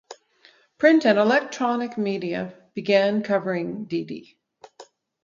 [0.79, 4.35] Print and electronic media began covering Didi.